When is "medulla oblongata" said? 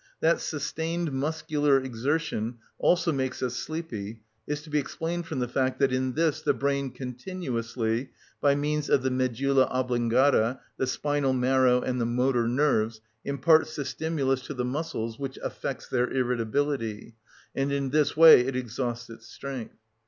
9.11-10.59